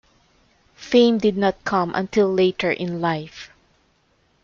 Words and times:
Fame 0.73 1.19
did 1.19 1.37
not 1.37 1.63
come 1.63 1.93
until 1.93 2.33
later 2.33 2.71
in 2.71 3.01
life. 3.01 3.51